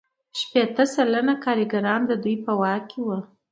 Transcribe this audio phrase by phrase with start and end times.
[0.39, 3.19] شپیته سلنه کارګران د دوی په واک کې وو